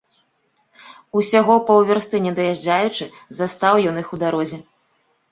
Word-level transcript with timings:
Усяго 1.19 1.57
паўвярсты 1.67 2.21
не 2.27 2.31
даязджаючы, 2.39 3.05
застаў 3.41 3.75
ён 3.91 4.01
іх 4.03 4.07
у 4.17 4.19
дарозе. 4.25 4.57